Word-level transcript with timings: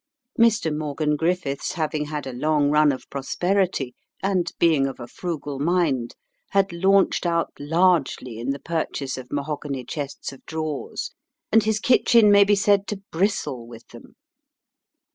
Mr. 0.39 0.75
Morgan 0.75 1.15
Griffiths 1.15 1.73
having 1.73 2.05
had 2.05 2.25
a 2.25 2.33
long 2.33 2.71
run 2.71 2.91
of 2.91 3.07
prosperity, 3.11 3.93
and 4.23 4.51
being 4.57 4.87
of 4.87 4.99
a 4.99 5.05
frugal 5.05 5.59
mind, 5.59 6.15
had 6.49 6.73
launched 6.73 7.23
out 7.23 7.51
largely 7.59 8.39
in 8.39 8.49
the 8.49 8.57
purchase 8.57 9.15
of 9.15 9.31
mahogany 9.31 9.85
chests 9.85 10.31
of 10.33 10.43
drawers, 10.47 11.11
and 11.51 11.65
his 11.65 11.79
kitchen 11.79 12.31
may 12.31 12.43
be 12.43 12.55
said 12.55 12.87
to 12.87 13.03
bristle 13.11 13.67
with 13.67 13.89
them. 13.89 14.15